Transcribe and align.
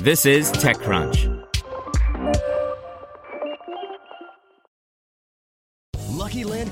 This 0.00 0.26
is 0.26 0.52
TechCrunch. 0.52 1.35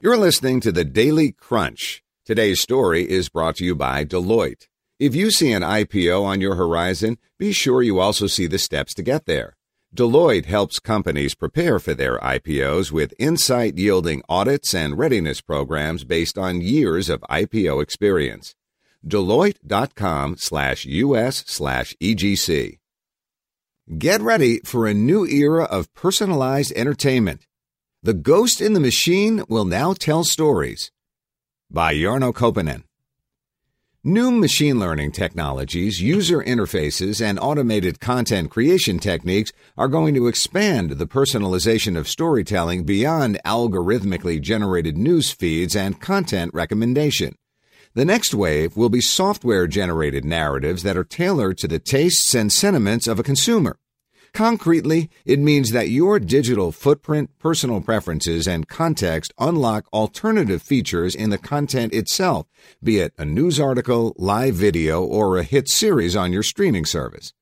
You're 0.00 0.16
listening 0.16 0.60
to 0.60 0.72
the 0.72 0.84
Daily 0.84 1.32
Crunch. 1.32 2.02
Today's 2.26 2.60
story 2.60 3.08
is 3.08 3.28
brought 3.28 3.56
to 3.56 3.64
you 3.64 3.74
by 3.74 4.04
Deloitte. 4.04 4.66
If 4.98 5.14
you 5.14 5.30
see 5.30 5.52
an 5.52 5.62
IPO 5.62 6.22
on 6.22 6.40
your 6.40 6.56
horizon, 6.56 7.16
be 7.38 7.52
sure 7.52 7.80
you 7.80 8.00
also 8.00 8.26
see 8.26 8.46
the 8.46 8.58
steps 8.58 8.92
to 8.94 9.02
get 9.02 9.24
there. 9.26 9.56
Deloitte 9.94 10.46
helps 10.46 10.80
companies 10.80 11.36
prepare 11.36 11.78
for 11.78 11.94
their 11.94 12.18
IPOs 12.18 12.90
with 12.90 13.14
insight 13.18 13.78
yielding 13.78 14.22
audits 14.28 14.74
and 14.74 14.98
readiness 14.98 15.40
programs 15.40 16.02
based 16.04 16.36
on 16.36 16.60
years 16.60 17.08
of 17.08 17.20
IPO 17.30 17.80
experience. 17.80 18.56
Deloitte.com 19.06 20.36
slash 20.38 20.84
US 20.86 21.44
slash 21.46 21.94
EGC. 22.02 22.78
Get 23.96 24.20
ready 24.20 24.60
for 24.64 24.86
a 24.86 24.92
new 24.92 25.24
era 25.24 25.64
of 25.64 25.92
personalized 25.94 26.72
entertainment. 26.74 27.46
The 28.04 28.12
Ghost 28.12 28.60
in 28.60 28.74
the 28.74 28.80
Machine 28.80 29.44
will 29.48 29.64
now 29.64 29.94
tell 29.94 30.24
stories. 30.24 30.90
By 31.70 31.94
Jarno 31.94 32.34
Koponen. 32.34 32.82
New 34.04 34.30
machine 34.30 34.78
learning 34.78 35.12
technologies, 35.12 36.02
user 36.02 36.42
interfaces, 36.42 37.24
and 37.24 37.38
automated 37.40 38.00
content 38.00 38.50
creation 38.50 38.98
techniques 38.98 39.52
are 39.78 39.88
going 39.88 40.12
to 40.16 40.26
expand 40.26 40.90
the 40.90 41.06
personalization 41.06 41.96
of 41.96 42.06
storytelling 42.06 42.84
beyond 42.84 43.40
algorithmically 43.46 44.38
generated 44.38 44.98
news 44.98 45.30
feeds 45.30 45.74
and 45.74 45.98
content 45.98 46.52
recommendation. 46.52 47.34
The 47.94 48.04
next 48.04 48.34
wave 48.34 48.76
will 48.76 48.90
be 48.90 49.00
software 49.00 49.66
generated 49.66 50.26
narratives 50.26 50.82
that 50.82 50.98
are 50.98 51.04
tailored 51.04 51.56
to 51.56 51.68
the 51.68 51.78
tastes 51.78 52.34
and 52.34 52.52
sentiments 52.52 53.06
of 53.06 53.18
a 53.18 53.22
consumer. 53.22 53.78
Concretely, 54.34 55.10
it 55.24 55.38
means 55.38 55.70
that 55.70 55.90
your 55.90 56.18
digital 56.18 56.72
footprint, 56.72 57.30
personal 57.38 57.80
preferences, 57.80 58.48
and 58.48 58.66
context 58.66 59.32
unlock 59.38 59.86
alternative 59.92 60.60
features 60.60 61.14
in 61.14 61.30
the 61.30 61.38
content 61.38 61.94
itself, 61.94 62.48
be 62.82 62.98
it 62.98 63.14
a 63.16 63.24
news 63.24 63.60
article, 63.60 64.12
live 64.18 64.56
video, 64.56 65.04
or 65.04 65.38
a 65.38 65.44
hit 65.44 65.68
series 65.68 66.16
on 66.16 66.32
your 66.32 66.42
streaming 66.42 66.84
service. 66.84 67.32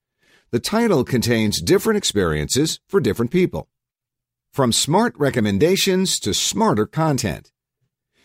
The 0.50 0.60
title 0.60 1.02
contains 1.02 1.62
different 1.62 1.96
experiences 1.96 2.78
for 2.86 3.00
different 3.00 3.30
people. 3.30 3.68
From 4.52 4.70
smart 4.70 5.14
recommendations 5.16 6.20
to 6.20 6.34
smarter 6.34 6.84
content. 6.84 7.52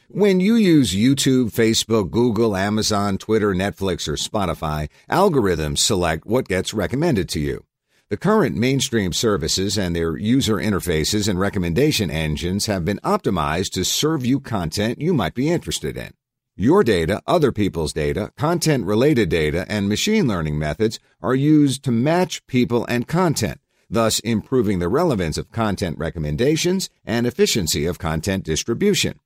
When 0.10 0.42
you 0.42 0.56
use 0.56 0.94
YouTube, 0.94 1.54
Facebook, 1.54 2.12
Google, 2.12 2.54
Amazon, 2.54 3.18
Twitter, 3.18 3.54
Netflix, 3.54 4.10
or 4.10 4.16
Spotify, 4.16 4.90
algorithms 5.10 5.78
select 5.78 6.26
what 6.26 6.50
gets 6.50 6.74
recommended 6.74 7.30
to 7.30 7.40
you. 7.40 7.67
The 8.10 8.16
current 8.16 8.56
mainstream 8.56 9.12
services 9.12 9.78
and 9.78 9.94
their 9.94 10.16
user 10.16 10.56
interfaces 10.56 11.28
and 11.28 11.38
recommendation 11.38 12.10
engines 12.10 12.68
have 12.68 12.86
been 12.86 13.02
optimized 13.04 13.72
to 13.72 13.84
serve 13.84 14.26
you 14.26 14.40
content 14.40 15.02
you 15.02 15.14
might 15.14 15.34
be 15.34 15.50
interested 15.50 15.98
in. 15.98 16.14
Your 16.56 16.86
data, 16.86 17.22
other 17.28 17.52
people's 17.52 17.92
data, 17.92 18.32
content 18.38 18.86
related 18.86 19.28
data, 19.28 19.66
and 19.68 19.90
machine 19.90 20.26
learning 20.26 20.58
methods 20.58 21.00
are 21.22 21.36
used 21.36 21.84
to 21.84 21.92
match 21.92 22.48
people 22.48 22.86
and 22.86 23.10
content, 23.10 23.60
thus 23.90 24.22
improving 24.22 24.80
the 24.80 24.88
relevance 24.88 25.38
of 25.38 25.52
content 25.52 25.98
recommendations 25.98 26.90
and 27.06 27.28
efficiency 27.28 27.86
of 27.86 28.00
content 28.00 28.46
distribution. 28.46 29.20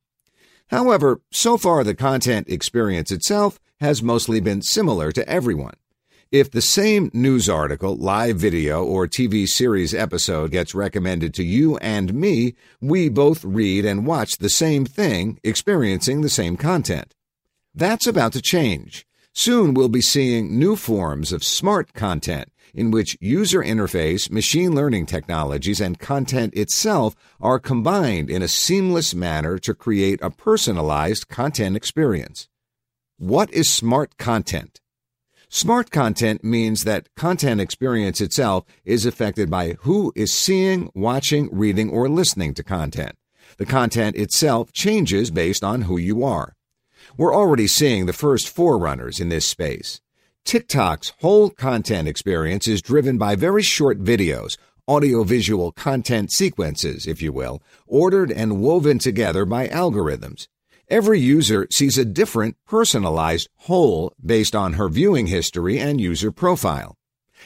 However, 0.71 1.21
so 1.31 1.55
far 1.55 1.83
the 1.83 1.93
content 1.93 2.49
experience 2.49 3.11
itself 3.11 3.59
has 3.79 4.01
mostly 4.01 4.39
been 4.39 4.63
similar 4.63 5.11
to 5.11 5.29
everyone. 5.29 5.75
If 6.31 6.49
the 6.49 6.61
same 6.61 7.11
news 7.13 7.49
article, 7.49 7.97
live 7.97 8.37
video, 8.37 8.85
or 8.85 9.05
TV 9.05 9.45
series 9.45 9.93
episode 9.93 10.51
gets 10.51 10.73
recommended 10.73 11.33
to 11.33 11.43
you 11.43 11.75
and 11.79 12.13
me, 12.13 12.55
we 12.79 13.09
both 13.09 13.43
read 13.43 13.83
and 13.83 14.07
watch 14.07 14.37
the 14.37 14.47
same 14.47 14.85
thing, 14.85 15.41
experiencing 15.43 16.21
the 16.21 16.29
same 16.29 16.55
content. 16.55 17.15
That's 17.75 18.07
about 18.07 18.31
to 18.31 18.41
change. 18.41 19.05
Soon 19.33 19.73
we'll 19.73 19.89
be 19.89 19.99
seeing 19.99 20.57
new 20.57 20.77
forms 20.77 21.33
of 21.33 21.43
smart 21.43 21.91
content 21.91 22.49
in 22.73 22.91
which 22.91 23.17
user 23.19 23.61
interface, 23.61 24.31
machine 24.31 24.73
learning 24.73 25.07
technologies, 25.07 25.81
and 25.81 25.99
content 25.99 26.53
itself 26.53 27.13
are 27.41 27.59
combined 27.59 28.29
in 28.29 28.41
a 28.41 28.47
seamless 28.47 29.13
manner 29.13 29.57
to 29.57 29.73
create 29.73 30.21
a 30.21 30.29
personalized 30.29 31.27
content 31.27 31.75
experience. 31.75 32.47
What 33.17 33.51
is 33.51 33.69
smart 33.69 34.17
content? 34.17 34.79
Smart 35.53 35.91
content 35.91 36.45
means 36.45 36.85
that 36.85 37.13
content 37.17 37.59
experience 37.59 38.21
itself 38.21 38.63
is 38.85 39.05
affected 39.05 39.49
by 39.49 39.75
who 39.81 40.13
is 40.15 40.33
seeing, 40.33 40.89
watching, 40.95 41.49
reading, 41.51 41.89
or 41.89 42.07
listening 42.07 42.53
to 42.53 42.63
content. 42.63 43.17
The 43.57 43.65
content 43.65 44.15
itself 44.15 44.71
changes 44.71 45.29
based 45.29 45.61
on 45.61 45.81
who 45.81 45.97
you 45.97 46.23
are. 46.23 46.55
We're 47.17 47.35
already 47.35 47.67
seeing 47.67 48.05
the 48.05 48.13
first 48.13 48.47
forerunners 48.47 49.19
in 49.19 49.27
this 49.27 49.45
space. 49.45 49.99
TikTok's 50.45 51.11
whole 51.19 51.49
content 51.49 52.07
experience 52.07 52.65
is 52.65 52.81
driven 52.81 53.17
by 53.17 53.35
very 53.35 53.61
short 53.61 54.01
videos, 54.01 54.55
audiovisual 54.87 55.73
content 55.73 56.31
sequences, 56.31 57.05
if 57.05 57.21
you 57.21 57.33
will, 57.33 57.61
ordered 57.85 58.31
and 58.31 58.61
woven 58.61 58.99
together 58.99 59.43
by 59.43 59.67
algorithms. 59.67 60.47
Every 60.91 61.21
user 61.21 61.67
sees 61.71 61.97
a 61.97 62.03
different, 62.03 62.57
personalized 62.67 63.47
whole 63.59 64.13
based 64.21 64.53
on 64.53 64.73
her 64.73 64.89
viewing 64.89 65.27
history 65.27 65.79
and 65.79 66.01
user 66.01 66.33
profile. 66.33 66.97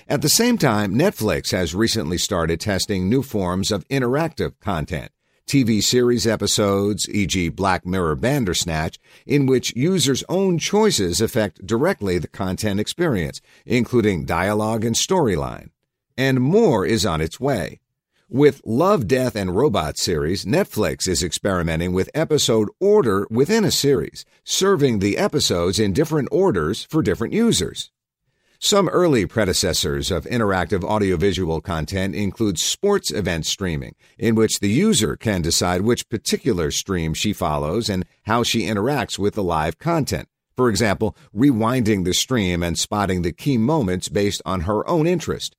At 0.08 0.24
the 0.24 0.30
same 0.30 0.58
time, 0.58 0.96
Netflix 0.96 1.52
has 1.52 1.76
recently 1.76 2.18
started 2.18 2.60
testing 2.60 3.08
new 3.08 3.22
forms 3.22 3.70
of 3.70 3.88
interactive 3.88 4.60
content, 4.62 5.12
TV 5.46 5.84
series 5.84 6.26
episodes, 6.26 7.08
e.g., 7.08 7.50
Black 7.50 7.86
Mirror 7.86 8.16
Bandersnatch, 8.16 8.98
in 9.28 9.46
which 9.46 9.76
users' 9.76 10.24
own 10.28 10.58
choices 10.58 11.22
affect 11.22 11.68
directly 11.68 12.18
the 12.18 12.28
content 12.28 12.80
experience, 12.80 13.42
including 13.64 14.26
dialogue 14.26 14.84
and 14.84 14.96
storyline. 14.96 15.70
And 16.18 16.42
more 16.42 16.84
is 16.84 17.06
on 17.06 17.22
its 17.22 17.40
way. 17.40 17.80
With 18.30 18.64
Love, 18.66 19.08
Death, 19.08 19.36
and 19.36 19.56
Robot 19.56 20.00
series, 20.00 20.46
Netflix 20.46 21.08
is 21.08 21.22
experimenting 21.22 21.94
with 21.94 22.10
episode 22.16 22.70
order 22.80 23.28
within 23.30 23.64
a 23.64 23.70
series, 23.70 24.26
serving 24.44 24.98
the 24.98 25.20
episodes 25.20 25.80
in 25.80 25.94
different 25.94 26.30
orders 26.32 26.88
for 26.90 27.04
different 27.04 27.36
users. 27.36 27.92
Some 28.58 28.90
early 28.90 29.28
predecessors 29.28 30.10
of 30.10 30.26
interactive 30.26 30.84
audiovisual 30.84 31.62
content 31.62 32.16
include 32.16 32.58
sports 32.58 33.12
event 33.12 33.46
streaming, 33.46 33.94
in 34.18 34.34
which 34.34 34.60
the 34.60 34.70
user 34.70 35.16
can 35.16 35.44
decide 35.44 35.82
which 35.82 36.10
particular 36.10 36.72
stream 36.72 37.14
she 37.14 37.32
follows 37.32 37.90
and 37.92 38.08
how 38.24 38.42
she 38.42 38.64
interacts 38.64 39.20
with 39.20 39.36
the 39.36 39.44
live 39.44 39.78
content. 39.78 40.28
For 40.58 40.70
example, 40.70 41.16
rewinding 41.32 42.06
the 42.06 42.14
stream 42.16 42.64
and 42.64 42.76
spotting 42.76 43.22
the 43.22 43.34
key 43.34 43.60
moments 43.60 44.10
based 44.10 44.42
on 44.48 44.62
her 44.62 44.88
own 44.90 45.06
interest. 45.06 45.56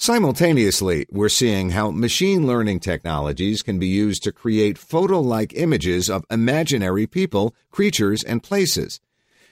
Simultaneously, 0.00 1.06
we're 1.10 1.28
seeing 1.28 1.70
how 1.70 1.90
machine 1.90 2.46
learning 2.46 2.78
technologies 2.78 3.62
can 3.62 3.80
be 3.80 3.88
used 3.88 4.22
to 4.22 4.30
create 4.30 4.78
photo 4.78 5.18
like 5.18 5.52
images 5.56 6.08
of 6.08 6.24
imaginary 6.30 7.04
people, 7.04 7.52
creatures, 7.72 8.22
and 8.22 8.40
places. 8.40 9.00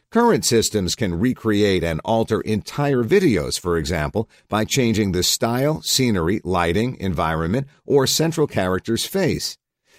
Current 0.08 0.44
systems 0.44 0.94
can 0.94 1.18
recreate 1.18 1.82
and 1.82 2.00
alter 2.04 2.40
entire 2.42 3.02
videos, 3.02 3.58
for 3.58 3.76
example, 3.76 4.28
by 4.48 4.64
changing 4.64 5.10
the 5.10 5.24
style, 5.24 5.82
scenery, 5.82 6.40
lighting, 6.44 6.96
environment, 7.00 7.66
or 7.84 8.06
central 8.06 8.46
character's 8.46 9.04
face. 9.04 9.58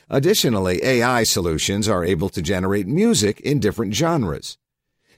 Additionally, 0.10 0.82
AI 0.82 1.24
solutions 1.24 1.90
are 1.90 2.06
able 2.06 2.30
to 2.30 2.42
generate 2.42 2.88
music 2.88 3.42
in 3.42 3.60
different 3.60 3.94
genres. 3.94 4.58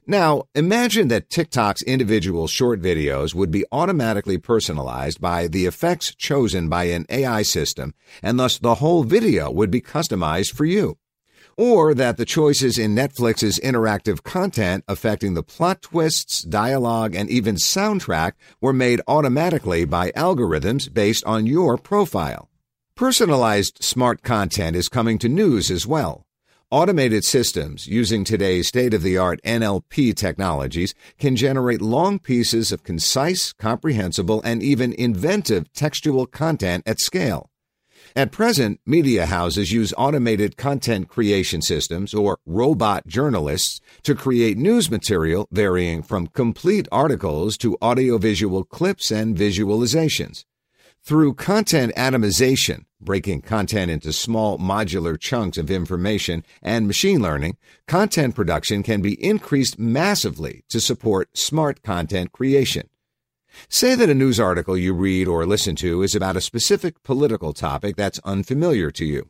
Now, 0.08 0.44
imagine 0.56 1.08
that 1.10 1.30
TikTok's 1.30 1.84
individual 1.84 2.48
short 2.48 2.82
videos 2.82 3.36
would 3.36 3.52
be 3.52 3.66
automatically 3.72 4.38
personalized 4.38 5.22
by 5.22 5.48
the 5.48 5.66
effects 5.68 6.16
chosen 6.16 6.68
by 6.68 6.86
an 6.86 7.06
AI 7.10 7.44
system, 7.44 7.94
and 8.24 8.40
thus 8.40 8.58
the 8.58 8.76
whole 8.76 9.04
video 9.04 9.52
would 9.52 9.70
be 9.70 9.82
customized 9.82 10.54
for 10.54 10.66
you. 10.66 10.98
or 11.58 11.94
that 11.94 12.16
the 12.16 12.24
choices 12.26 12.78
in 12.78 12.96
Netflix's 12.96 13.60
interactive 13.60 14.24
content 14.24 14.82
affecting 14.88 15.34
the 15.34 15.44
plot 15.44 15.82
twists, 15.82 16.42
dialogue, 16.44 17.14
and 17.14 17.30
even 17.30 17.56
soundtrack 17.56 18.32
were 18.62 18.72
made 18.72 19.02
automatically 19.10 19.84
by 19.84 20.10
algorithms 20.12 20.92
based 20.94 21.22
on 21.26 21.46
your 21.46 21.78
profile. 21.78 22.50
Personalized 22.96 23.84
smart 23.84 24.24
content 24.24 24.74
is 24.74 24.88
coming 24.88 25.18
to 25.18 25.28
news 25.28 25.70
as 25.70 25.86
well. 25.86 26.26
Automated 26.72 27.26
systems 27.26 27.88
using 27.88 28.24
today's 28.24 28.68
state 28.68 28.94
of 28.94 29.02
the 29.02 29.18
art 29.18 29.42
NLP 29.44 30.14
technologies 30.16 30.94
can 31.18 31.36
generate 31.36 31.82
long 31.82 32.20
pieces 32.20 32.72
of 32.72 32.84
concise, 32.84 33.54
comprehensible, 33.54 34.40
and 34.44 34.62
even 34.62 34.94
inventive 34.94 35.74
textual 35.74 36.28
content 36.28 36.84
at 36.86 37.00
scale. 37.00 37.50
At 38.16 38.32
present, 38.32 38.80
media 38.86 39.26
houses 39.26 39.72
use 39.72 39.96
automated 39.98 40.58
content 40.58 41.08
creation 41.08 41.64
systems 41.64 42.14
or 42.14 42.38
robot 42.46 43.08
journalists 43.08 43.82
to 44.04 44.14
create 44.14 44.56
news 44.56 44.92
material 44.92 45.48
varying 45.52 46.04
from 46.04 46.28
complete 46.28 46.88
articles 46.92 47.58
to 47.58 47.80
audiovisual 47.82 48.64
clips 48.64 49.10
and 49.10 49.36
visualizations. 49.36 50.46
Through 51.10 51.34
content 51.34 51.92
atomization, 51.98 52.86
breaking 53.02 53.42
content 53.42 53.90
into 53.90 54.14
small 54.14 54.60
modular 54.60 55.20
chunks 55.20 55.58
of 55.58 55.72
information, 55.72 56.44
and 56.62 56.86
machine 56.86 57.20
learning, 57.20 57.58
content 57.88 58.36
production 58.36 58.84
can 58.84 59.02
be 59.02 59.16
increased 59.16 59.80
massively 59.80 60.66
to 60.70 60.80
support 60.80 61.36
smart 61.36 61.82
content 61.82 62.32
creation. 62.32 62.90
Say 63.68 63.96
that 63.96 64.12
a 64.12 64.14
news 64.14 64.40
article 64.40 64.78
you 64.78 64.94
read 64.94 65.28
or 65.28 65.48
listen 65.48 65.76
to 65.78 66.04
is 66.04 66.14
about 66.14 66.38
a 66.38 66.42
specific 66.42 67.02
political 67.02 67.54
topic 67.54 67.96
that's 67.96 68.20
unfamiliar 68.20 68.92
to 68.92 69.04
you. 69.04 69.30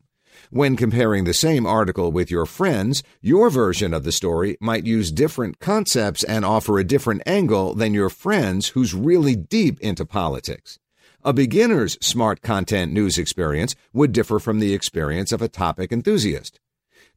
When 0.49 0.75
comparing 0.75 1.23
the 1.23 1.33
same 1.33 1.65
article 1.65 2.11
with 2.11 2.29
your 2.29 2.45
friends, 2.45 3.03
your 3.21 3.49
version 3.49 3.93
of 3.93 4.03
the 4.03 4.11
story 4.11 4.57
might 4.59 4.85
use 4.85 5.13
different 5.13 5.59
concepts 5.59 6.25
and 6.25 6.43
offer 6.43 6.77
a 6.77 6.83
different 6.83 7.21
angle 7.25 7.73
than 7.73 7.93
your 7.93 8.09
friends 8.09 8.67
who's 8.67 8.93
really 8.93 9.37
deep 9.37 9.79
into 9.79 10.03
politics. 10.05 10.77
A 11.25 11.33
beginner's 11.33 11.97
smart 12.01 12.41
content 12.41 12.93
news 12.93 13.17
experience 13.17 13.75
would 13.91 14.13
differ 14.13 14.39
from 14.39 14.59
the 14.59 14.73
experience 14.73 15.33
of 15.33 15.41
a 15.41 15.49
topic 15.49 15.91
enthusiast. 15.91 16.61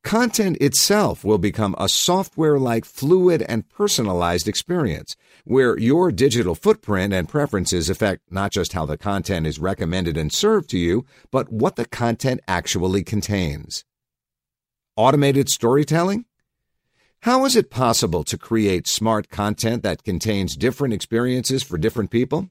Content 0.03 0.57
itself 0.61 1.25
will 1.25 1.39
become 1.39 1.77
a 1.79 1.89
software 1.89 2.59
like 2.59 2.85
fluid 2.85 3.43
and 3.43 3.69
personalized 3.69 4.49
experience 4.49 5.15
where 5.45 5.79
your 5.79 6.11
digital 6.11 6.57
footprint 6.57 7.13
and 7.15 7.29
preferences 7.29 7.89
affect 7.89 8.23
not 8.29 8.51
just 8.51 8.73
how 8.73 8.85
the 8.85 8.99
content 8.99 9.47
is 9.47 9.61
recommended 9.61 10.17
and 10.17 10.33
served 10.33 10.71
to 10.71 10.79
you, 10.79 11.07
but 11.31 11.53
what 11.53 11.77
the 11.77 11.85
content 11.85 12.41
actually 12.49 13.05
contains. 13.05 13.85
Automated 14.97 15.49
storytelling? 15.49 16.25
How 17.21 17.45
is 17.45 17.55
it 17.55 17.71
possible 17.71 18.25
to 18.25 18.37
create 18.37 18.89
smart 18.89 19.31
content 19.31 19.85
that 19.85 20.03
contains 20.03 20.57
different 20.57 20.93
experiences 20.93 21.63
for 21.63 21.79
different 21.79 22.11
people? 22.11 22.51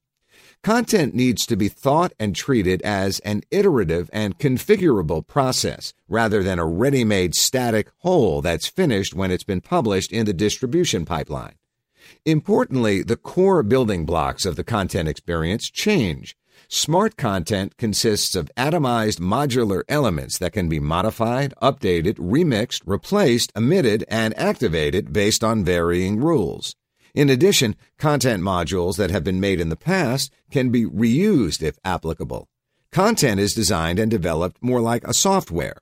Content 0.64 1.16
needs 1.16 1.48
to 1.48 1.56
be 1.56 1.68
thought 1.68 2.14
and 2.20 2.36
treated 2.36 2.84
as 2.84 3.20
an 3.22 3.42
iterative 3.50 4.12
and 4.14 4.38
configurable 4.38 5.26
process 5.26 5.92
rather 6.08 6.44
than 6.44 6.60
a 6.60 6.68
ready 6.68 7.04
made 7.04 7.34
static 7.34 7.88
whole 8.02 8.44
that's 8.44 8.68
finished 8.68 9.16
when 9.16 9.32
it's 9.32 9.44
been 9.44 9.60
published 9.60 10.12
in 10.12 10.28
the 10.28 10.34
distribution 10.34 11.04
pipeline. 11.04 11.56
Importantly, 12.26 13.02
the 13.02 13.18
core 13.18 13.64
building 13.64 14.06
blocks 14.06 14.46
of 14.46 14.56
the 14.56 14.64
content 14.64 15.10
experience 15.10 15.68
change. 15.68 16.38
Smart 16.68 17.18
content 17.18 17.76
consists 17.78 18.36
of 18.36 18.52
atomized 18.56 19.20
modular 19.20 19.82
elements 19.90 20.38
that 20.38 20.54
can 20.54 20.70
be 20.70 20.80
modified, 20.80 21.56
updated, 21.60 22.18
remixed, 22.18 22.84
replaced, 22.86 23.52
omitted, 23.58 24.06
and 24.08 24.38
activated 24.38 25.12
based 25.12 25.44
on 25.44 25.66
varying 25.66 26.20
rules. 26.20 26.76
In 27.14 27.30
addition, 27.30 27.76
content 27.98 28.42
modules 28.42 28.96
that 28.98 29.12
have 29.12 29.24
been 29.24 29.40
made 29.40 29.60
in 29.60 29.70
the 29.70 29.76
past 29.76 30.32
can 30.50 30.70
be 30.70 30.86
reused 30.86 31.62
if 31.62 31.78
applicable. 31.84 32.48
Content 32.92 33.40
is 33.40 33.54
designed 33.54 34.00
and 34.00 34.10
developed 34.10 34.62
more 34.62 34.82
like 34.82 35.06
a 35.08 35.14
software. 35.14 35.78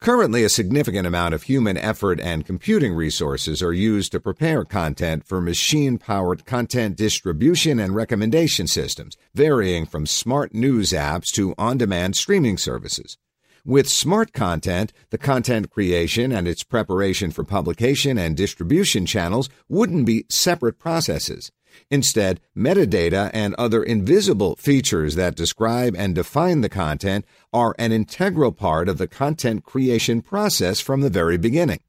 Currently, 0.00 0.44
a 0.44 0.48
significant 0.48 1.08
amount 1.08 1.34
of 1.34 1.42
human 1.42 1.76
effort 1.76 2.20
and 2.20 2.46
computing 2.46 2.94
resources 2.94 3.62
are 3.62 3.72
used 3.72 4.12
to 4.12 4.20
prepare 4.20 4.64
content 4.64 5.26
for 5.26 5.40
machine 5.40 5.98
powered 5.98 6.46
content 6.46 6.96
distribution 6.96 7.80
and 7.80 7.94
recommendation 7.94 8.68
systems, 8.68 9.16
varying 9.34 9.86
from 9.86 10.06
smart 10.06 10.54
news 10.54 10.90
apps 10.92 11.32
to 11.32 11.52
on 11.58 11.78
demand 11.78 12.14
streaming 12.14 12.56
services. 12.56 13.18
With 13.64 13.88
smart 13.88 14.32
content, 14.32 14.92
the 15.10 15.18
content 15.18 15.70
creation 15.70 16.32
and 16.32 16.46
its 16.46 16.62
preparation 16.62 17.30
for 17.30 17.44
publication 17.44 18.16
and 18.18 18.36
distribution 18.36 19.04
channels 19.04 19.48
wouldn't 19.68 20.06
be 20.06 20.24
separate 20.28 20.78
processes. 20.78 21.50
Instead, 21.90 22.40
metadata 22.56 23.30
and 23.32 23.54
other 23.54 23.82
invisible 23.82 24.56
features 24.56 25.14
that 25.14 25.36
describe 25.36 25.94
and 25.96 26.14
define 26.14 26.60
the 26.60 26.68
content 26.68 27.24
are 27.52 27.74
an 27.78 27.92
integral 27.92 28.52
part 28.52 28.88
of 28.88 28.98
the 28.98 29.06
content 29.08 29.64
creation 29.64 30.22
process 30.22 30.80
from 30.80 31.00
the 31.00 31.10
very 31.10 31.36
beginning. 31.36 31.80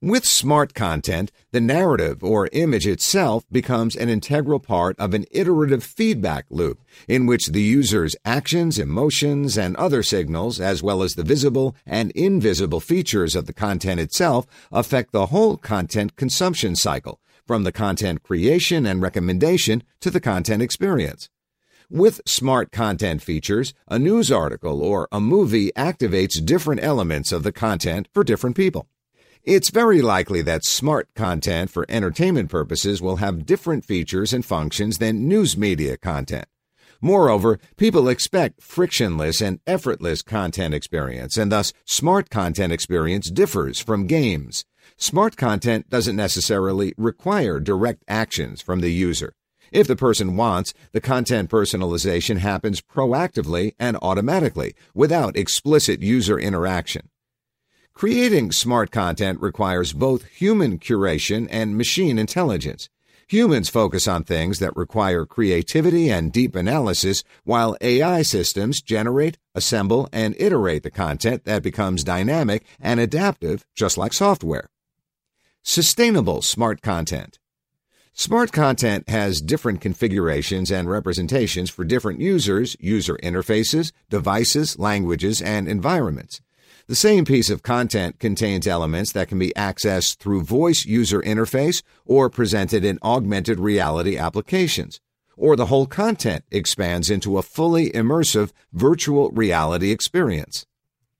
With 0.00 0.24
smart 0.24 0.74
content, 0.74 1.32
the 1.50 1.60
narrative 1.60 2.22
or 2.22 2.48
image 2.52 2.86
itself 2.86 3.44
becomes 3.50 3.96
an 3.96 4.08
integral 4.08 4.60
part 4.60 4.96
of 4.96 5.12
an 5.12 5.24
iterative 5.32 5.82
feedback 5.82 6.46
loop 6.50 6.80
in 7.08 7.26
which 7.26 7.48
the 7.48 7.62
user's 7.62 8.14
actions, 8.24 8.78
emotions, 8.78 9.58
and 9.58 9.74
other 9.74 10.04
signals, 10.04 10.60
as 10.60 10.84
well 10.84 11.02
as 11.02 11.16
the 11.16 11.24
visible 11.24 11.74
and 11.84 12.12
invisible 12.12 12.78
features 12.78 13.34
of 13.34 13.46
the 13.46 13.52
content 13.52 13.98
itself, 13.98 14.46
affect 14.70 15.10
the 15.10 15.26
whole 15.26 15.56
content 15.56 16.14
consumption 16.14 16.76
cycle, 16.76 17.18
from 17.44 17.64
the 17.64 17.72
content 17.72 18.22
creation 18.22 18.86
and 18.86 19.02
recommendation 19.02 19.82
to 19.98 20.12
the 20.12 20.20
content 20.20 20.62
experience. 20.62 21.28
With 21.90 22.20
smart 22.24 22.70
content 22.70 23.20
features, 23.20 23.74
a 23.88 23.98
news 23.98 24.30
article 24.30 24.80
or 24.80 25.08
a 25.10 25.20
movie 25.20 25.72
activates 25.72 26.44
different 26.44 26.84
elements 26.84 27.32
of 27.32 27.42
the 27.42 27.50
content 27.50 28.06
for 28.14 28.22
different 28.22 28.54
people. 28.54 28.86
It's 29.44 29.70
very 29.70 30.02
likely 30.02 30.42
that 30.42 30.64
smart 30.64 31.08
content 31.14 31.70
for 31.70 31.86
entertainment 31.88 32.50
purposes 32.50 33.00
will 33.00 33.16
have 33.16 33.46
different 33.46 33.84
features 33.84 34.32
and 34.32 34.44
functions 34.44 34.98
than 34.98 35.28
news 35.28 35.56
media 35.56 35.96
content. 35.96 36.46
Moreover, 37.00 37.60
people 37.76 38.08
expect 38.08 38.60
frictionless 38.60 39.40
and 39.40 39.60
effortless 39.66 40.22
content 40.22 40.74
experience, 40.74 41.36
and 41.36 41.52
thus 41.52 41.72
smart 41.84 42.28
content 42.30 42.72
experience 42.72 43.30
differs 43.30 43.78
from 43.78 44.08
games. 44.08 44.64
Smart 44.96 45.36
content 45.36 45.88
doesn't 45.88 46.16
necessarily 46.16 46.92
require 46.98 47.60
direct 47.60 48.02
actions 48.08 48.60
from 48.60 48.80
the 48.80 48.90
user. 48.90 49.34
If 49.70 49.86
the 49.86 49.96
person 49.96 50.36
wants, 50.36 50.74
the 50.92 51.00
content 51.00 51.48
personalization 51.50 52.38
happens 52.38 52.80
proactively 52.80 53.74
and 53.78 53.96
automatically 54.02 54.74
without 54.94 55.36
explicit 55.36 56.02
user 56.02 56.38
interaction. 56.38 57.10
Creating 57.98 58.52
smart 58.52 58.92
content 58.92 59.40
requires 59.40 59.92
both 59.92 60.24
human 60.26 60.78
curation 60.78 61.48
and 61.50 61.76
machine 61.76 62.16
intelligence. 62.16 62.88
Humans 63.26 63.70
focus 63.70 64.06
on 64.06 64.22
things 64.22 64.60
that 64.60 64.76
require 64.76 65.26
creativity 65.26 66.08
and 66.08 66.32
deep 66.32 66.54
analysis, 66.54 67.24
while 67.42 67.76
AI 67.80 68.22
systems 68.22 68.80
generate, 68.82 69.36
assemble, 69.52 70.08
and 70.12 70.36
iterate 70.38 70.84
the 70.84 70.92
content 70.92 71.44
that 71.44 71.64
becomes 71.64 72.04
dynamic 72.04 72.64
and 72.78 73.00
adaptive, 73.00 73.66
just 73.74 73.98
like 73.98 74.12
software. 74.12 74.68
Sustainable 75.64 76.40
smart 76.40 76.82
content. 76.82 77.40
Smart 78.12 78.52
content 78.52 79.08
has 79.08 79.40
different 79.40 79.80
configurations 79.80 80.70
and 80.70 80.88
representations 80.88 81.68
for 81.68 81.84
different 81.84 82.20
users, 82.20 82.76
user 82.78 83.18
interfaces, 83.24 83.90
devices, 84.08 84.78
languages, 84.78 85.42
and 85.42 85.66
environments. 85.66 86.40
The 86.88 86.94
same 86.94 87.26
piece 87.26 87.50
of 87.50 87.62
content 87.62 88.18
contains 88.18 88.66
elements 88.66 89.12
that 89.12 89.28
can 89.28 89.38
be 89.38 89.52
accessed 89.54 90.16
through 90.16 90.44
voice 90.44 90.86
user 90.86 91.20
interface 91.20 91.82
or 92.06 92.30
presented 92.30 92.82
in 92.82 92.98
augmented 93.02 93.60
reality 93.60 94.16
applications. 94.16 94.98
Or 95.36 95.54
the 95.54 95.66
whole 95.66 95.86
content 95.86 96.44
expands 96.50 97.10
into 97.10 97.36
a 97.36 97.42
fully 97.42 97.90
immersive 97.90 98.52
virtual 98.72 99.30
reality 99.32 99.90
experience. 99.90 100.64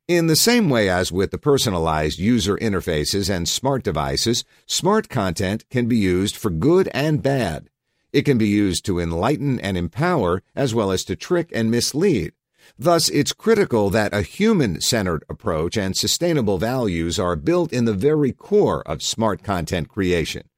In 0.09 0.27
the 0.27 0.37
same 0.37 0.71
way 0.71 0.89
as 0.89 1.13
with 1.13 1.33
the 1.33 1.39
personalized 1.39 2.19
user 2.19 2.57
interfaces 2.57 3.29
and 3.29 3.47
smart 3.47 3.83
devices, 3.83 4.47
smart 4.65 5.11
content 5.11 5.67
can 5.69 5.87
be 5.87 5.99
used 5.99 6.35
for 6.35 6.49
good 6.49 6.89
and 6.95 7.23
bad. 7.23 7.69
It 8.11 8.23
can 8.23 8.39
be 8.39 8.49
used 8.49 8.87
to 8.87 8.99
enlighten 8.99 9.61
and 9.61 9.77
empower 9.77 10.43
as 10.57 10.75
well 10.75 10.91
as 10.91 11.05
to 11.05 11.15
trick 11.15 11.51
and 11.55 11.71
mislead. 11.71 12.33
Thus, 12.77 13.09
it's 13.09 13.33
critical 13.33 13.91
that 13.91 14.13
a 14.13 14.23
human 14.23 14.81
centered 14.81 15.25
approach 15.29 15.77
and 15.77 15.97
sustainable 15.97 16.59
values 16.59 17.19
are 17.19 17.37
built 17.37 17.73
in 17.73 17.85
the 17.85 17.95
very 17.95 18.33
core 18.33 18.83
of 18.87 19.03
smart 19.03 19.43
content 19.43 19.89
creation. 19.89 20.49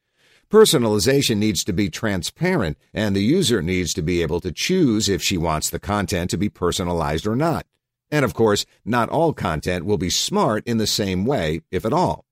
Personalization 0.50 1.37
needs 1.37 1.62
to 1.64 1.73
be 1.73 1.88
transparent, 1.88 2.76
and 2.93 3.14
the 3.14 3.23
user 3.23 3.62
needs 3.62 3.95
to 3.95 4.02
be 4.02 4.21
able 4.21 4.40
to 4.40 4.50
choose 4.50 5.09
if 5.09 5.23
she 5.23 5.37
wants 5.37 5.71
the 5.71 5.79
content 5.79 6.31
to 6.31 6.37
be 6.37 6.49
personalized 6.49 7.26
or 7.26 7.37
not. 7.37 7.67
And 8.11 8.25
of 8.25 8.35
course, 8.35 8.67
not 8.85 9.09
all 9.09 9.33
content 9.33 9.85
will 9.85 9.99
be 9.99 10.11
smart 10.11 10.67
in 10.67 10.79
the 10.79 10.87
same 10.88 11.25
way, 11.25 11.61
if 11.71 11.85
at 11.85 11.93
all. 11.93 12.25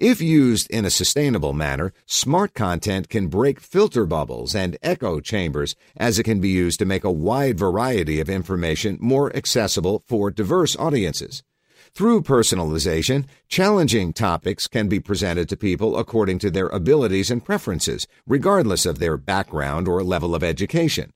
If 0.00 0.20
used 0.20 0.68
in 0.72 0.84
a 0.84 0.90
sustainable 0.90 1.52
manner, 1.52 1.92
smart 2.04 2.52
content 2.52 3.08
can 3.08 3.28
break 3.28 3.60
filter 3.60 4.06
bubbles 4.06 4.52
and 4.52 4.76
echo 4.82 5.20
chambers 5.20 5.76
as 5.96 6.18
it 6.18 6.24
can 6.24 6.40
be 6.40 6.48
used 6.48 6.80
to 6.80 6.84
make 6.84 7.04
a 7.04 7.12
wide 7.12 7.56
variety 7.56 8.18
of 8.18 8.28
information 8.28 8.98
more 9.00 9.34
accessible 9.36 10.02
for 10.04 10.32
diverse 10.32 10.74
audiences. 10.76 11.44
Through 11.92 12.22
personalization, 12.22 13.26
challenging 13.48 14.12
topics 14.12 14.66
can 14.66 14.88
be 14.88 14.98
presented 14.98 15.48
to 15.48 15.56
people 15.56 15.96
according 15.96 16.40
to 16.40 16.50
their 16.50 16.66
abilities 16.66 17.30
and 17.30 17.44
preferences, 17.44 18.08
regardless 18.26 18.86
of 18.86 18.98
their 18.98 19.16
background 19.16 19.86
or 19.86 20.02
level 20.02 20.34
of 20.34 20.42
education. 20.42 21.12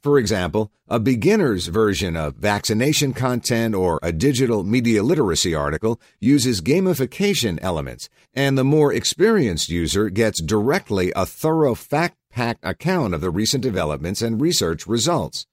For 0.00 0.18
example, 0.18 0.70
a 0.88 1.00
beginner's 1.00 1.66
version 1.66 2.16
of 2.16 2.36
vaccination 2.36 3.12
content 3.12 3.74
or 3.74 3.98
a 4.02 4.12
digital 4.12 4.62
media 4.62 5.02
literacy 5.02 5.54
article 5.54 6.00
uses 6.20 6.60
gamification 6.60 7.58
elements, 7.62 8.08
and 8.34 8.56
the 8.56 8.64
more 8.64 8.92
experienced 8.92 9.68
user 9.68 10.10
gets 10.10 10.40
directly 10.40 11.12
a 11.16 11.26
thorough 11.26 11.74
fact 11.74 12.16
packed 12.30 12.64
account 12.64 13.14
of 13.14 13.22
the 13.22 13.30
recent 13.30 13.62
developments 13.62 14.20
and 14.20 14.42
research 14.42 14.86
results. 14.86 15.46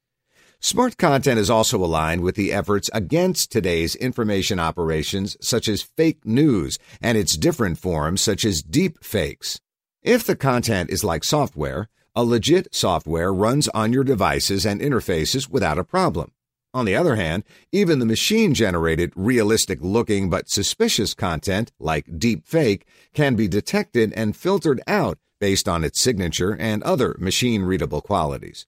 Smart 0.59 0.97
content 0.97 1.39
is 1.39 1.49
also 1.49 1.77
aligned 1.83 2.21
with 2.21 2.35
the 2.35 2.51
efforts 2.51 2.89
against 2.93 3.51
today's 3.51 3.95
information 3.95 4.59
operations, 4.59 5.37
such 5.41 5.67
as 5.67 5.81
fake 5.81 6.25
news 6.25 6.77
and 7.01 7.17
its 7.17 7.37
different 7.37 7.77
forms, 7.77 8.21
such 8.21 8.43
as 8.45 8.61
deep 8.61 9.01
fakes. 9.03 9.61
If 10.01 10.25
the 10.25 10.35
content 10.35 10.89
is 10.89 11.03
like 11.03 11.23
software, 11.23 11.87
a 12.15 12.23
legit 12.23 12.73
software 12.73 13.33
runs 13.33 13.67
on 13.69 13.91
your 13.91 14.03
devices 14.03 14.65
and 14.65 14.81
interfaces 14.81 15.49
without 15.49 15.79
a 15.79 15.83
problem. 15.83 16.31
On 16.73 16.85
the 16.85 16.95
other 16.95 17.15
hand, 17.15 17.43
even 17.71 17.99
the 17.99 18.05
machine 18.05 18.53
generated, 18.53 19.13
realistic 19.15 19.79
looking 19.81 20.29
but 20.29 20.49
suspicious 20.49 21.13
content, 21.13 21.71
like 21.79 22.17
deep 22.17 22.47
fake, 22.47 22.87
can 23.13 23.35
be 23.35 23.47
detected 23.47 24.11
and 24.13 24.35
filtered 24.35 24.81
out 24.87 25.19
based 25.39 25.67
on 25.67 25.83
its 25.83 26.01
signature 26.01 26.55
and 26.59 26.81
other 26.83 27.15
machine 27.19 27.63
readable 27.63 28.01
qualities. 28.01 28.65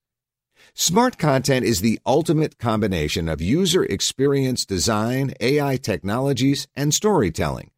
Smart 0.73 1.17
content 1.17 1.65
is 1.65 1.81
the 1.81 1.99
ultimate 2.05 2.59
combination 2.59 3.29
of 3.29 3.41
user 3.41 3.85
experience 3.85 4.65
design, 4.65 5.33
AI 5.39 5.77
technologies, 5.77 6.67
and 6.75 6.93
storytelling. 6.93 7.71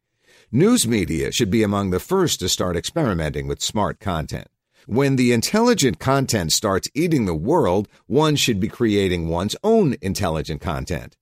News 0.50 0.86
media 0.88 1.30
should 1.30 1.50
be 1.50 1.62
among 1.62 1.90
the 1.90 2.00
first 2.00 2.40
to 2.40 2.48
start 2.48 2.76
experimenting 2.76 3.46
with 3.46 3.62
smart 3.62 4.00
content. 4.00 4.48
When 4.88 5.16
the 5.16 5.32
intelligent 5.32 5.98
content 5.98 6.50
starts 6.50 6.88
eating 6.94 7.26
the 7.26 7.34
world, 7.34 7.88
one 8.06 8.36
should 8.36 8.58
be 8.58 8.68
creating 8.68 9.28
one's 9.28 9.54
own 9.62 9.96
intelligent 10.00 10.62
content. 10.62 11.14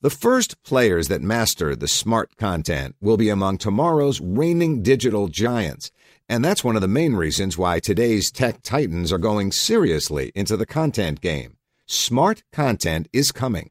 The 0.00 0.10
first 0.10 0.60
players 0.64 1.06
that 1.06 1.22
master 1.22 1.76
the 1.76 1.86
smart 1.86 2.36
content 2.36 2.96
will 3.00 3.16
be 3.16 3.28
among 3.28 3.58
tomorrow's 3.58 4.20
reigning 4.20 4.82
digital 4.82 5.28
giants. 5.28 5.92
And 6.28 6.44
that's 6.44 6.64
one 6.64 6.74
of 6.74 6.82
the 6.82 6.88
main 6.88 7.14
reasons 7.14 7.56
why 7.56 7.78
today's 7.78 8.32
tech 8.32 8.62
titans 8.62 9.12
are 9.12 9.18
going 9.18 9.52
seriously 9.52 10.32
into 10.34 10.56
the 10.56 10.66
content 10.66 11.20
game. 11.20 11.58
Smart 11.86 12.42
content 12.50 13.06
is 13.12 13.30
coming. 13.30 13.70